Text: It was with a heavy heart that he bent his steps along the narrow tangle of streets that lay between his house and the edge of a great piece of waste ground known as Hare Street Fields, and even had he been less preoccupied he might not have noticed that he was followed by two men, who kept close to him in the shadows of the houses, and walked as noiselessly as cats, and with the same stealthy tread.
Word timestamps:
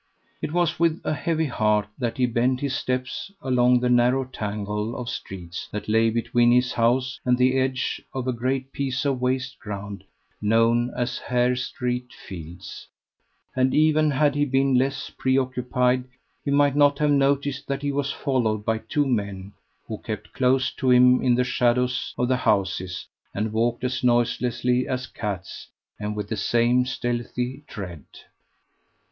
It 0.41 0.51
was 0.51 0.79
with 0.79 0.99
a 1.03 1.13
heavy 1.13 1.45
heart 1.45 1.85
that 1.99 2.17
he 2.17 2.25
bent 2.25 2.59
his 2.61 2.73
steps 2.75 3.31
along 3.39 3.81
the 3.81 3.87
narrow 3.87 4.25
tangle 4.25 4.95
of 4.95 5.07
streets 5.07 5.69
that 5.71 5.87
lay 5.87 6.09
between 6.09 6.51
his 6.51 6.71
house 6.73 7.19
and 7.23 7.37
the 7.37 7.55
edge 7.59 8.01
of 8.11 8.27
a 8.27 8.33
great 8.33 8.71
piece 8.71 9.05
of 9.05 9.21
waste 9.21 9.59
ground 9.59 10.03
known 10.41 10.91
as 10.97 11.19
Hare 11.19 11.55
Street 11.55 12.13
Fields, 12.13 12.87
and 13.55 13.75
even 13.75 14.09
had 14.09 14.33
he 14.33 14.43
been 14.43 14.75
less 14.75 15.11
preoccupied 15.11 16.05
he 16.43 16.49
might 16.49 16.75
not 16.75 16.97
have 16.97 17.11
noticed 17.11 17.67
that 17.67 17.83
he 17.83 17.91
was 17.91 18.11
followed 18.11 18.65
by 18.65 18.79
two 18.79 19.05
men, 19.05 19.53
who 19.87 19.99
kept 19.99 20.33
close 20.33 20.71
to 20.71 20.89
him 20.89 21.21
in 21.21 21.35
the 21.35 21.43
shadows 21.43 22.15
of 22.17 22.27
the 22.27 22.37
houses, 22.37 23.05
and 23.35 23.53
walked 23.53 23.83
as 23.83 24.03
noiselessly 24.03 24.87
as 24.87 25.05
cats, 25.05 25.67
and 25.99 26.15
with 26.15 26.27
the 26.27 26.37
same 26.37 26.87
stealthy 26.87 27.63
tread. 27.67 28.03